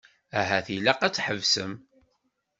Ahat 0.39 0.67
ilaq 0.75 0.99
ad 1.01 1.13
tḥebsem. 1.13 1.71